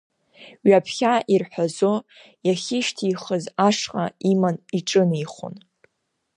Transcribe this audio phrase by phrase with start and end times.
[0.67, 1.93] Ҩаԥхьа ирҳәазо
[2.47, 5.55] иахьышьҭихыз ашҟа иман иҿынеихон.